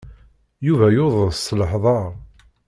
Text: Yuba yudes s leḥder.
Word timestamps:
Yuba 0.67 0.87
yudes 0.95 1.37
s 1.45 1.47
leḥder. 1.59 2.09